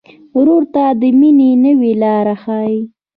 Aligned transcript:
ورور 0.37 0.63
ته 0.73 0.83
د 1.01 1.03
مینې 1.19 1.49
نوې 1.65 1.91
لاره 2.03 2.35
ښيي. 2.43 2.79